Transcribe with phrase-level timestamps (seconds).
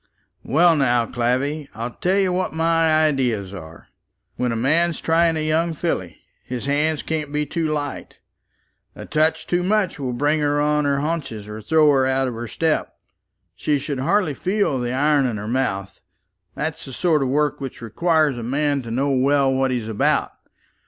[0.43, 3.89] "Well, now, Clavvy, I'll tell you what my ideas are.
[4.35, 8.17] When a man's trying a young filly, his hands can't be too light.
[8.95, 12.33] A touch too much will bring her on her haunches, or throw her out of
[12.33, 12.95] her step.
[13.55, 15.99] She should hardly feel the iron in her mouth.
[16.55, 20.31] That's the sort of work which requires a man to know well what he's about.